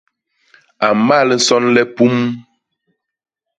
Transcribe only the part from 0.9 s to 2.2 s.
mmal nson le pum.